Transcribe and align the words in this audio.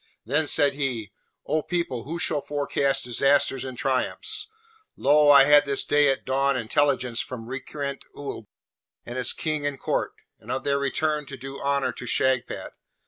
Then 0.25 0.47
said 0.47 0.73
he, 0.73 1.11
'O 1.45 1.61
people, 1.61 2.05
who 2.05 2.17
shall 2.17 2.41
forecast 2.41 3.03
disasters 3.03 3.63
and 3.63 3.77
triumphs? 3.77 4.47
Lo, 4.97 5.29
I 5.29 5.43
had 5.43 5.67
this 5.67 5.85
day 5.85 6.07
at 6.09 6.25
dawn 6.25 6.57
intelligence 6.57 7.21
from 7.21 7.45
recreant 7.45 8.03
Oolb, 8.17 8.47
and 9.05 9.19
its 9.19 9.31
King 9.31 9.63
and 9.63 9.79
Court, 9.79 10.13
and 10.39 10.49
of 10.51 10.63
their 10.63 10.79
return 10.79 11.27
to 11.27 11.37
do 11.37 11.59
honour 11.61 11.91
to 11.91 12.07
Shagpat! 12.07 12.71